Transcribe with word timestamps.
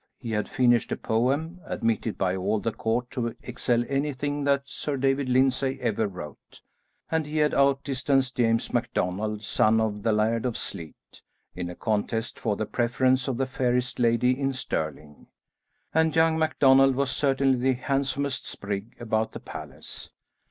He 0.17 0.31
had 0.31 0.49
finished 0.49 0.91
a 0.91 0.95
poem, 0.97 1.61
admitted 1.63 2.17
by 2.17 2.35
all 2.35 2.59
the 2.59 2.71
court 2.71 3.11
to 3.11 3.35
excel 3.43 3.85
anything 3.87 4.45
that 4.45 4.63
Sir 4.67 4.97
David 4.97 5.29
Lyndsay 5.29 5.77
ever 5.79 6.07
wrote, 6.07 6.63
and 7.11 7.27
he 7.27 7.37
had 7.37 7.53
out 7.53 7.83
distanced 7.83 8.35
James 8.35 8.73
MacDonald, 8.73 9.43
son 9.43 9.79
of 9.79 10.01
the 10.01 10.11
Laird 10.11 10.43
of 10.47 10.57
Sleat, 10.57 11.21
in 11.53 11.69
a 11.69 11.75
contest 11.75 12.39
for 12.39 12.55
the 12.55 12.65
preference 12.65 13.27
of 13.27 13.37
the 13.37 13.45
fairest 13.45 13.99
lady 13.99 14.31
in 14.39 14.53
Stirling, 14.53 15.27
and 15.93 16.15
young 16.15 16.35
MacDonald 16.39 16.95
was 16.95 17.11
certainly 17.11 17.59
the 17.59 17.73
handsomest 17.73 18.47
sprig 18.47 18.95
about 18.99 19.33
the 19.33 19.39
palace. 19.39 20.09